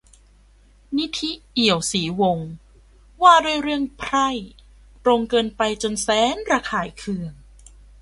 [0.97, 2.49] นิธิ เอียวศรีวงศ์:
[3.21, 4.29] ว่าด้วย เรื่อง "ไพร่"
[5.03, 7.31] ตรงเกินไปจนแสนระคายเคือง